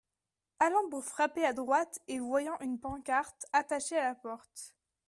Allant 0.59 0.89
pour 0.89 1.05
frapper 1.05 1.45
à 1.45 1.53
droite 1.53 1.99
et 2.07 2.17
voyant 2.17 2.57
une 2.61 2.79
pancarte 2.79 3.45
attachée 3.53 3.97
à 3.99 4.05
la 4.05 4.15
porte. 4.15 4.73